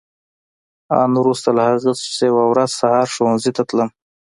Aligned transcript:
آن 1.01 1.11
وروسته 1.21 1.49
له 1.57 1.63
هغه 1.71 1.91
چې 2.15 2.23
یوه 2.29 2.43
ورځ 2.51 2.69
سهار 2.79 3.07
ښوونځي 3.13 3.51
ته 3.57 3.61
تلم. 3.69 3.89